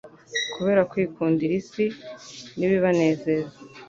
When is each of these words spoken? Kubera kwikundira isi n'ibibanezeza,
Kubera 0.53 0.81
kwikundira 0.91 1.53
isi 1.61 1.85
n'ibibanezeza, 2.57 3.55